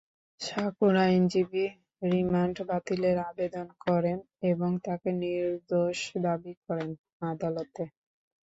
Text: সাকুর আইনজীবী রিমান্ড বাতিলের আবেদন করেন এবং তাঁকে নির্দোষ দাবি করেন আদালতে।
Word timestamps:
সাকুর 0.41 0.95
আইনজীবী 1.03 1.65
রিমান্ড 2.03 2.57
বাতিলের 2.69 3.17
আবেদন 3.29 3.67
করেন 3.85 4.17
এবং 4.51 4.69
তাঁকে 4.85 5.09
নির্দোষ 5.21 5.97
দাবি 6.25 6.53
করেন 6.65 6.89
আদালতে। 7.29 7.83